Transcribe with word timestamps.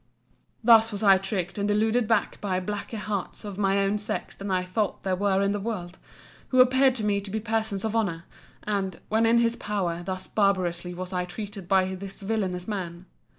Thus 0.63 0.91
was 0.91 1.03
I 1.03 1.19
tricked 1.19 1.59
and 1.59 1.67
deluded 1.67 2.07
back 2.07 2.41
by 2.41 2.59
blacker 2.59 2.97
hearts 2.97 3.45
of 3.45 3.59
my 3.59 3.77
own 3.77 3.99
sex 3.99 4.35
than 4.35 4.49
I 4.49 4.63
thought 4.63 5.03
there 5.03 5.15
were 5.15 5.43
in 5.43 5.51
the 5.51 5.59
world; 5.59 5.99
who 6.47 6.59
appeared 6.59 6.95
to 6.95 7.03
me 7.03 7.21
to 7.21 7.29
be 7.29 7.39
persons 7.39 7.85
of 7.85 7.95
honour; 7.95 8.23
and, 8.63 8.99
when 9.09 9.27
in 9.27 9.37
his 9.37 9.55
power, 9.55 10.01
thus 10.01 10.25
barbarously 10.25 10.95
was 10.95 11.13
I 11.13 11.25
treated 11.25 11.67
by 11.67 11.93
this 11.93 12.19
villanous 12.19 12.67
man! 12.67 13.05